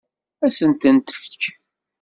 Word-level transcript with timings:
Ad 0.45 0.51
sent-ten-tefk? 0.57 1.41